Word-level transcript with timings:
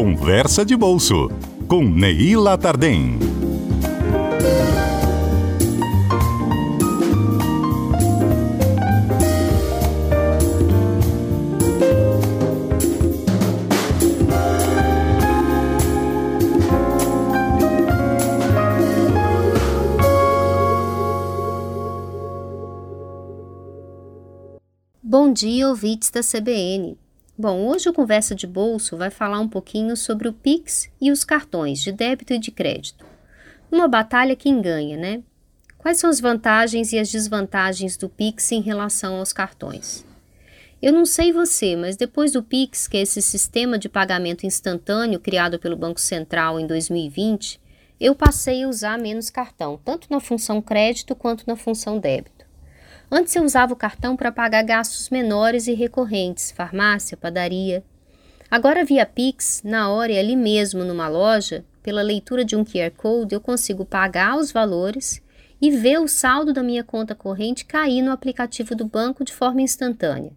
Conversa 0.00 0.64
de 0.64 0.76
Bolso, 0.76 1.28
com 1.66 1.82
Neila 1.82 2.56
Tardem. 2.56 3.18
Bom 25.02 25.32
dia, 25.32 25.68
ouvintes 25.68 26.08
da 26.10 26.22
CBN. 26.22 26.96
Bom, 27.40 27.68
hoje 27.68 27.88
o 27.88 27.92
Conversa 27.92 28.34
de 28.34 28.48
Bolso 28.48 28.96
vai 28.96 29.10
falar 29.10 29.38
um 29.38 29.48
pouquinho 29.48 29.96
sobre 29.96 30.26
o 30.26 30.32
Pix 30.32 30.90
e 31.00 31.12
os 31.12 31.22
cartões 31.22 31.80
de 31.80 31.92
débito 31.92 32.32
e 32.32 32.38
de 32.40 32.50
crédito. 32.50 33.06
Uma 33.70 33.86
batalha 33.86 34.34
quem 34.34 34.60
ganha, 34.60 34.96
né? 34.96 35.22
Quais 35.78 36.00
são 36.00 36.10
as 36.10 36.18
vantagens 36.18 36.92
e 36.92 36.98
as 36.98 37.08
desvantagens 37.08 37.96
do 37.96 38.08
Pix 38.08 38.50
em 38.50 38.60
relação 38.60 39.20
aos 39.20 39.32
cartões? 39.32 40.04
Eu 40.82 40.92
não 40.92 41.06
sei 41.06 41.32
você, 41.32 41.76
mas 41.76 41.96
depois 41.96 42.32
do 42.32 42.42
Pix, 42.42 42.88
que 42.88 42.96
é 42.96 43.02
esse 43.02 43.22
sistema 43.22 43.78
de 43.78 43.88
pagamento 43.88 44.44
instantâneo 44.44 45.20
criado 45.20 45.60
pelo 45.60 45.76
Banco 45.76 46.00
Central 46.00 46.58
em 46.58 46.66
2020, 46.66 47.60
eu 48.00 48.16
passei 48.16 48.64
a 48.64 48.68
usar 48.68 48.98
menos 48.98 49.30
cartão, 49.30 49.80
tanto 49.84 50.08
na 50.10 50.18
função 50.18 50.60
crédito 50.60 51.14
quanto 51.14 51.44
na 51.46 51.54
função 51.54 52.00
débito. 52.00 52.37
Antes 53.10 53.34
eu 53.34 53.42
usava 53.42 53.72
o 53.72 53.76
cartão 53.76 54.14
para 54.14 54.30
pagar 54.30 54.62
gastos 54.62 55.08
menores 55.08 55.66
e 55.66 55.72
recorrentes, 55.72 56.50
farmácia, 56.50 57.16
padaria. 57.16 57.82
Agora 58.50 58.84
via 58.84 59.06
Pix, 59.06 59.62
na 59.64 59.88
hora 59.88 60.12
e 60.12 60.18
ali 60.18 60.36
mesmo 60.36 60.84
numa 60.84 61.08
loja, 61.08 61.64
pela 61.82 62.02
leitura 62.02 62.44
de 62.44 62.54
um 62.54 62.64
QR 62.64 62.90
Code, 62.94 63.34
eu 63.34 63.40
consigo 63.40 63.86
pagar 63.86 64.36
os 64.36 64.52
valores 64.52 65.22
e 65.58 65.70
ver 65.70 65.98
o 65.98 66.06
saldo 66.06 66.52
da 66.52 66.62
minha 66.62 66.84
conta 66.84 67.14
corrente 67.14 67.64
cair 67.64 68.02
no 68.02 68.12
aplicativo 68.12 68.74
do 68.74 68.84
banco 68.84 69.24
de 69.24 69.32
forma 69.32 69.62
instantânea. 69.62 70.32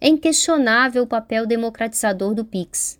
É 0.00 0.08
inquestionável 0.08 1.02
o 1.02 1.06
papel 1.06 1.46
democratizador 1.46 2.34
do 2.34 2.42
Pix. 2.42 2.98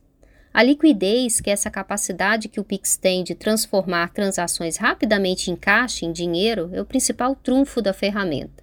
A 0.53 0.63
liquidez, 0.63 1.41
que 1.41 1.49
é 1.49 1.55
essa 1.55 1.71
capacidade 1.71 2.47
que 2.47 2.61
o 2.61 2.65
Pix 2.65 2.99
tem 2.99 3.25
de 3.25 3.35
transformar 3.35 4.11
transações 4.13 4.77
rapidamente 4.77 5.51
em 5.51 5.57
caixa, 5.57 6.05
em 6.05 6.13
dinheiro, 6.13 6.69
é 6.75 6.81
o 6.81 6.85
principal 6.85 7.35
trunfo 7.35 7.81
da 7.81 7.95
ferramenta. 7.95 8.62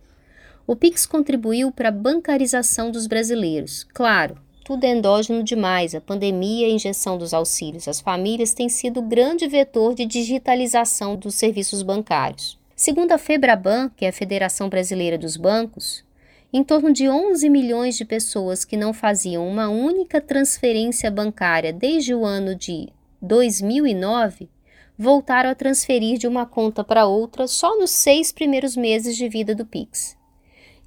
O 0.70 0.76
Pix 0.76 1.08
contribuiu 1.08 1.72
para 1.72 1.90
a 1.90 1.92
bancarização 1.92 2.92
dos 2.92 3.08
brasileiros. 3.08 3.88
Claro, 3.92 4.38
tudo 4.64 4.84
é 4.84 4.90
endógeno 4.90 5.44
demais. 5.44 5.96
A 5.96 6.00
pandemia 6.00 6.68
e 6.68 6.70
a 6.70 6.74
injeção 6.76 7.18
dos 7.18 7.34
auxílios 7.34 7.88
às 7.88 8.00
famílias 8.00 8.54
tem 8.54 8.70
sido 8.70 9.02
grande 9.02 9.48
vetor 9.48 9.96
de 9.96 10.06
digitalização 10.06 11.16
dos 11.16 11.34
serviços 11.34 11.82
bancários. 11.82 12.56
Segundo 12.76 13.14
a 13.14 13.18
Febraban, 13.18 13.90
que 13.98 14.06
é 14.06 14.10
a 14.10 14.14
Federação 14.14 14.70
Brasileira 14.70 15.18
dos 15.18 15.38
Bancos, 15.38 16.06
em 16.54 16.64
torno 16.64 16.94
de 16.94 17.10
11 17.10 17.50
milhões 17.50 17.98
de 17.98 18.06
pessoas 18.06 18.64
que 18.64 18.78
não 18.78 18.94
faziam 18.94 19.48
uma 19.48 19.70
única 19.70 20.22
transferência 20.22 21.10
bancária 21.10 21.74
desde 21.74 22.14
o 22.14 22.24
ano 22.24 22.54
de 22.54 22.90
2009 23.20 24.48
voltaram 24.96 25.50
a 25.50 25.56
transferir 25.56 26.20
de 26.20 26.28
uma 26.28 26.46
conta 26.46 26.84
para 26.84 27.08
outra 27.08 27.48
só 27.48 27.76
nos 27.80 27.90
seis 27.90 28.32
primeiros 28.32 28.78
meses 28.78 29.18
de 29.18 29.28
vida 29.28 29.56
do 29.56 29.66
Pix. 29.66 30.19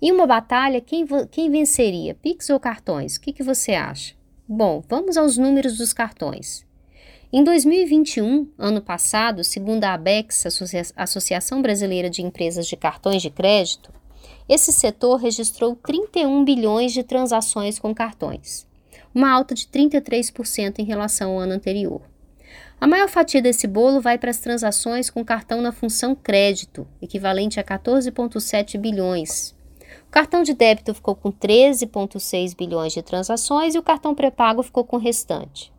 Em 0.05 0.11
uma 0.11 0.27
batalha, 0.27 0.81
quem, 0.81 1.06
quem 1.31 1.48
venceria? 1.48 2.12
Pix 2.12 2.50
ou 2.50 2.58
cartões? 2.58 3.14
O 3.14 3.20
que, 3.20 3.33
que 3.33 3.45
você 3.45 3.75
acha? 3.75 4.17
Bom, 4.48 4.83
vamos 4.89 5.17
aos 5.17 5.39
números 5.39 5.78
dos 5.78 5.92
cartões. 5.92 6.67
Em 7.33 7.44
2021, 7.44 8.48
ano 8.59 8.83
passado, 8.83 9.44
segundo 9.44 9.84
a 9.84 9.94
ABEX, 9.94 10.44
Associação 10.97 11.62
Brasileira 11.62 12.10
de 12.10 12.21
Empresas 12.21 12.66
de 12.66 12.76
Cartões 12.76 13.22
de 13.22 13.31
Crédito, 13.31 13.94
esse 14.49 14.72
setor 14.72 15.21
registrou 15.21 15.76
31 15.76 16.44
bilhões 16.44 16.93
de 16.93 17.05
transações 17.05 17.78
com 17.78 17.94
cartões, 17.94 18.66
uma 19.15 19.31
alta 19.31 19.55
de 19.55 19.66
33% 19.66 20.81
em 20.81 20.84
relação 20.84 21.31
ao 21.31 21.38
ano 21.38 21.53
anterior. 21.53 22.03
A 22.81 22.88
maior 22.88 23.09
fatia 23.09 23.41
desse 23.41 23.69
bolo 23.69 24.00
vai 24.00 24.19
para 24.19 24.32
as 24.32 24.38
transações 24.38 25.09
com 25.09 25.25
cartão 25.25 25.62
na 25.62 25.71
função 25.71 26.12
crédito, 26.12 26.88
equivalente 27.00 27.60
a 27.60 27.62
14,7 27.62 28.76
bilhões, 28.78 29.55
o 30.06 30.10
cartão 30.10 30.42
de 30.42 30.54
débito 30.54 30.94
ficou 30.94 31.14
com 31.14 31.32
13,6 31.32 32.56
bilhões 32.56 32.92
de 32.92 33.03
transações 33.03 33.75
e 33.75 33.78
o 33.78 33.82
cartão 33.82 34.14
pré-pago 34.14 34.62
ficou 34.62 34.84
com 34.84 34.97
o 34.97 35.00
restante. 35.00 35.72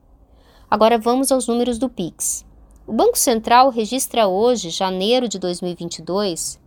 Agora 0.69 0.97
vamos 0.97 1.31
aos 1.31 1.47
números 1.47 1.77
do 1.77 1.89
Pix. 1.89 2.45
O 2.85 2.91
Banco 2.91 3.17
Central 3.17 3.69
registra 3.69 4.27
hoje, 4.27 4.69
janeiro 4.69 5.27
de 5.29 5.39
2022, 5.39 6.59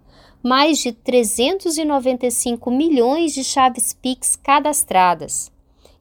mais 0.43 0.79
de 0.79 0.93
395 0.93 2.71
milhões 2.71 3.35
de 3.35 3.43
chaves 3.43 3.93
Pix 3.93 4.37
cadastradas. 4.37 5.51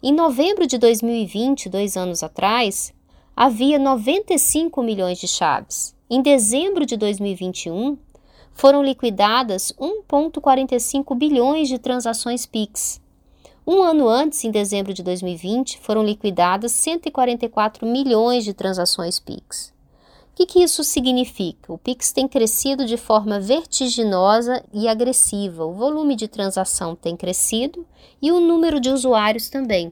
Em 0.01 0.13
novembro 0.13 0.67
de 0.67 0.77
2020, 0.77 1.67
dois 1.67 1.97
anos 1.97 2.21
atrás, 2.21 2.93
havia 3.35 3.79
95 3.79 4.83
milhões 4.83 5.17
de 5.17 5.27
chaves. 5.27 5.95
Em 6.07 6.21
dezembro 6.21 6.85
de 6.85 6.95
2021, 6.95 7.97
foram 8.55 8.81
liquidadas 8.81 9.73
1,45 9.77 11.15
bilhões 11.15 11.67
de 11.67 11.77
transações 11.77 12.45
PIX. 12.45 13.01
Um 13.67 13.83
ano 13.83 14.07
antes, 14.07 14.43
em 14.45 14.49
dezembro 14.49 14.93
de 14.93 15.03
2020, 15.03 15.77
foram 15.79 16.03
liquidadas 16.03 16.71
144 16.71 17.85
milhões 17.85 18.45
de 18.45 18.53
transações 18.53 19.19
PIX. 19.19 19.73
O 20.31 20.35
que, 20.35 20.45
que 20.45 20.63
isso 20.63 20.83
significa? 20.83 21.71
O 21.71 21.77
Pix 21.77 22.11
tem 22.11 22.27
crescido 22.27 22.85
de 22.85 22.97
forma 22.97 23.39
vertiginosa 23.39 24.63
e 24.73 24.87
agressiva. 24.87 25.65
O 25.65 25.73
volume 25.73 26.15
de 26.15 26.27
transação 26.27 26.95
tem 26.95 27.15
crescido 27.15 27.85
e 28.21 28.31
o 28.31 28.39
número 28.39 28.79
de 28.79 28.89
usuários 28.89 29.49
também. 29.49 29.91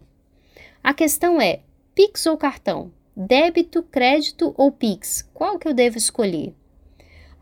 A 0.83 0.93
questão 0.93 1.39
é: 1.39 1.61
Pix 1.95 2.25
ou 2.25 2.37
cartão? 2.37 2.91
Débito, 3.15 3.83
crédito 3.83 4.53
ou 4.57 4.71
Pix? 4.71 5.27
Qual 5.33 5.57
que 5.57 5.67
eu 5.67 5.73
devo 5.73 5.97
escolher? 5.97 6.53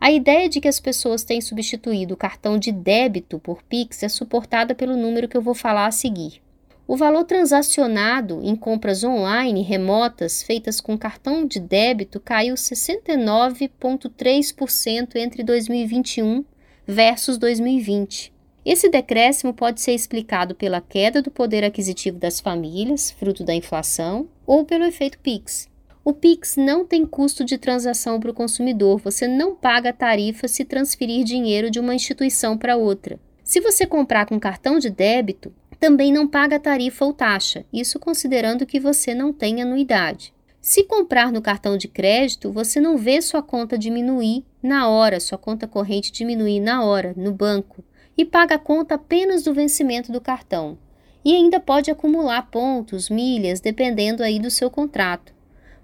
A 0.02 0.10
ideia 0.10 0.48
de 0.48 0.60
que 0.60 0.66
as 0.66 0.80
pessoas 0.80 1.22
têm 1.22 1.40
substituído 1.40 2.14
o 2.14 2.16
cartão 2.16 2.58
de 2.58 2.72
débito 2.72 3.38
por 3.38 3.62
Pix 3.62 4.02
é 4.02 4.08
suportada 4.08 4.74
pelo 4.74 4.96
número 4.96 5.28
que 5.28 5.36
eu 5.36 5.40
vou 5.40 5.54
falar 5.54 5.86
a 5.86 5.92
seguir. 5.92 6.42
O 6.88 6.96
valor 6.96 7.22
transacionado 7.22 8.40
em 8.42 8.56
compras 8.56 9.04
online 9.04 9.62
remotas 9.62 10.42
feitas 10.42 10.80
com 10.80 10.98
cartão 10.98 11.46
de 11.46 11.60
débito 11.60 12.18
caiu 12.18 12.56
69,3% 12.56 15.14
entre 15.14 15.44
2021 15.44 16.44
versus 16.84 17.38
2020. 17.38 18.32
Esse 18.64 18.88
decréscimo 18.88 19.54
pode 19.54 19.80
ser 19.80 19.92
explicado 19.92 20.56
pela 20.56 20.80
queda 20.80 21.22
do 21.22 21.30
poder 21.30 21.62
aquisitivo 21.62 22.18
das 22.18 22.40
famílias, 22.40 23.12
fruto 23.12 23.44
da 23.44 23.54
inflação, 23.54 24.28
ou 24.44 24.64
pelo 24.64 24.84
efeito 24.84 25.20
PIX. 25.20 25.70
O 26.04 26.12
Pix 26.12 26.56
não 26.56 26.84
tem 26.84 27.06
custo 27.06 27.44
de 27.44 27.56
transação 27.56 28.18
para 28.18 28.32
o 28.32 28.34
consumidor, 28.34 28.98
você 28.98 29.28
não 29.28 29.54
paga 29.54 29.92
tarifa 29.92 30.48
se 30.48 30.64
transferir 30.64 31.24
dinheiro 31.24 31.70
de 31.70 31.78
uma 31.78 31.94
instituição 31.94 32.58
para 32.58 32.76
outra. 32.76 33.20
Se 33.44 33.60
você 33.60 33.86
comprar 33.86 34.26
com 34.26 34.40
cartão 34.40 34.80
de 34.80 34.90
débito, 34.90 35.54
também 35.78 36.12
não 36.12 36.26
paga 36.26 36.58
tarifa 36.58 37.04
ou 37.04 37.12
taxa, 37.12 37.64
isso 37.72 38.00
considerando 38.00 38.66
que 38.66 38.80
você 38.80 39.14
não 39.14 39.32
tem 39.32 39.62
anuidade. 39.62 40.34
Se 40.60 40.82
comprar 40.82 41.30
no 41.30 41.40
cartão 41.40 41.76
de 41.76 41.86
crédito, 41.86 42.50
você 42.50 42.80
não 42.80 42.96
vê 42.96 43.22
sua 43.22 43.42
conta 43.42 43.78
diminuir 43.78 44.44
na 44.60 44.88
hora, 44.88 45.20
sua 45.20 45.38
conta 45.38 45.68
corrente 45.68 46.10
diminuir 46.10 46.58
na 46.58 46.84
hora, 46.84 47.14
no 47.16 47.32
banco, 47.32 47.84
e 48.18 48.24
paga 48.24 48.56
a 48.56 48.58
conta 48.58 48.96
apenas 48.96 49.44
do 49.44 49.54
vencimento 49.54 50.10
do 50.10 50.20
cartão. 50.20 50.78
E 51.24 51.32
ainda 51.34 51.60
pode 51.60 51.92
acumular 51.92 52.50
pontos, 52.50 53.08
milhas, 53.08 53.60
dependendo 53.60 54.22
aí 54.22 54.40
do 54.40 54.50
seu 54.50 54.68
contrato. 54.68 55.32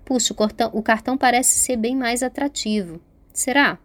Puxa, 0.09 0.33
o 0.33 0.37
cartão, 0.37 0.71
o 0.73 0.83
cartão 0.83 1.19
parece 1.19 1.59
ser 1.59 1.77
bem 1.77 1.95
mais 1.95 2.23
atrativo. 2.23 2.99
Será? 3.31 3.79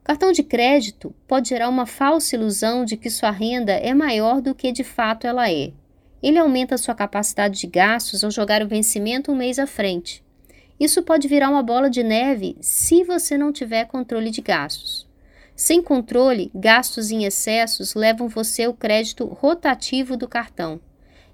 O 0.00 0.02
cartão 0.02 0.32
de 0.32 0.42
crédito 0.42 1.14
pode 1.28 1.50
gerar 1.50 1.68
uma 1.68 1.84
falsa 1.84 2.34
ilusão 2.34 2.86
de 2.86 2.96
que 2.96 3.10
sua 3.10 3.30
renda 3.30 3.72
é 3.72 3.92
maior 3.92 4.40
do 4.40 4.54
que 4.54 4.72
de 4.72 4.82
fato 4.82 5.26
ela 5.26 5.50
é. 5.50 5.70
Ele 6.22 6.38
aumenta 6.38 6.78
sua 6.78 6.94
capacidade 6.94 7.60
de 7.60 7.66
gastos 7.66 8.24
ao 8.24 8.30
jogar 8.30 8.62
o 8.62 8.66
vencimento 8.66 9.30
um 9.30 9.36
mês 9.36 9.58
à 9.58 9.66
frente. 9.66 10.24
Isso 10.80 11.02
pode 11.02 11.28
virar 11.28 11.50
uma 11.50 11.62
bola 11.62 11.90
de 11.90 12.02
neve 12.02 12.56
se 12.62 13.04
você 13.04 13.36
não 13.36 13.52
tiver 13.52 13.84
controle 13.84 14.30
de 14.30 14.40
gastos. 14.40 15.06
Sem 15.54 15.82
controle, 15.82 16.50
gastos 16.54 17.10
em 17.10 17.24
excessos 17.24 17.94
levam 17.94 18.26
você 18.26 18.64
ao 18.64 18.72
crédito 18.72 19.26
rotativo 19.26 20.16
do 20.16 20.26
cartão 20.26 20.80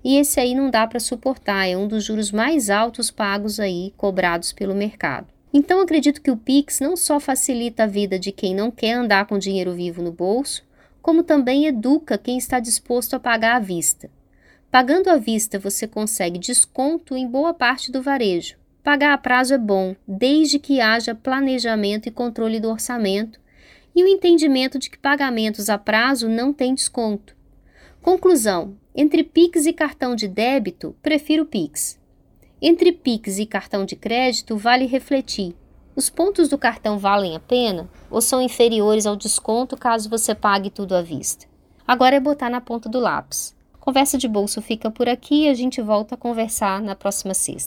e 0.04 0.16
esse 0.16 0.38
aí 0.38 0.54
não 0.54 0.70
dá 0.70 0.86
para 0.86 1.00
suportar, 1.00 1.66
é 1.66 1.76
um 1.76 1.88
dos 1.88 2.04
juros 2.04 2.30
mais 2.30 2.70
altos 2.70 3.10
pagos 3.10 3.58
aí 3.58 3.92
cobrados 3.96 4.52
pelo 4.52 4.74
mercado. 4.74 5.26
Então 5.52 5.80
acredito 5.80 6.20
que 6.20 6.30
o 6.30 6.36
Pix 6.36 6.80
não 6.80 6.96
só 6.96 7.18
facilita 7.18 7.84
a 7.84 7.86
vida 7.86 8.18
de 8.18 8.30
quem 8.30 8.54
não 8.54 8.70
quer 8.70 8.92
andar 8.92 9.26
com 9.26 9.38
dinheiro 9.38 9.74
vivo 9.74 10.02
no 10.02 10.12
bolso, 10.12 10.62
como 11.00 11.22
também 11.22 11.66
educa 11.66 12.18
quem 12.18 12.36
está 12.36 12.60
disposto 12.60 13.14
a 13.14 13.20
pagar 13.20 13.56
à 13.56 13.58
vista. 13.58 14.10
Pagando 14.70 15.08
à 15.08 15.16
vista, 15.16 15.58
você 15.58 15.86
consegue 15.86 16.38
desconto 16.38 17.16
em 17.16 17.26
boa 17.26 17.54
parte 17.54 17.90
do 17.90 18.02
varejo. 18.02 18.56
pagar 18.84 19.12
a 19.12 19.18
prazo 19.18 19.54
é 19.54 19.58
bom, 19.58 19.96
desde 20.06 20.58
que 20.58 20.80
haja 20.80 21.14
planejamento 21.14 22.08
e 22.08 22.12
controle 22.12 22.60
do 22.60 22.70
orçamento 22.70 23.40
e 23.94 24.02
o 24.02 24.06
entendimento 24.06 24.78
de 24.78 24.88
que 24.88 24.98
pagamentos 24.98 25.68
a 25.68 25.76
prazo 25.76 26.28
não 26.28 26.52
têm 26.52 26.74
desconto. 26.74 27.34
Conclusão: 28.00 28.76
entre 29.00 29.22
Pix 29.22 29.64
e 29.64 29.72
cartão 29.72 30.16
de 30.16 30.26
débito, 30.26 30.92
prefiro 31.00 31.46
Pix. 31.46 32.00
Entre 32.60 32.90
Pix 32.90 33.38
e 33.38 33.46
cartão 33.46 33.84
de 33.84 33.94
crédito, 33.94 34.56
vale 34.56 34.86
refletir. 34.86 35.54
Os 35.94 36.10
pontos 36.10 36.48
do 36.48 36.58
cartão 36.58 36.98
valem 36.98 37.36
a 37.36 37.38
pena 37.38 37.88
ou 38.10 38.20
são 38.20 38.42
inferiores 38.42 39.06
ao 39.06 39.14
desconto 39.14 39.76
caso 39.76 40.10
você 40.10 40.34
pague 40.34 40.68
tudo 40.68 40.96
à 40.96 41.00
vista? 41.00 41.46
Agora 41.86 42.16
é 42.16 42.20
botar 42.20 42.50
na 42.50 42.60
ponta 42.60 42.88
do 42.88 42.98
lápis. 42.98 43.54
Conversa 43.78 44.18
de 44.18 44.26
bolso 44.26 44.60
fica 44.60 44.90
por 44.90 45.08
aqui 45.08 45.44
e 45.44 45.48
a 45.48 45.54
gente 45.54 45.80
volta 45.80 46.16
a 46.16 46.18
conversar 46.18 46.82
na 46.82 46.96
próxima 46.96 47.34
sexta. 47.34 47.66